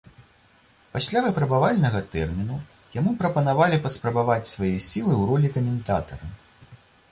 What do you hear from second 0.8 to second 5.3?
Пасля выпрабавальнага тэрміну яму прапанавалі паспрабаваць свае сілы ў